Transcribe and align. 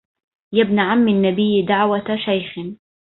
يا 0.53 0.63
ابن 0.63 0.79
عم 0.79 1.07
النبي 1.07 1.61
دعوة 1.61 2.15
شيخ 2.25 2.59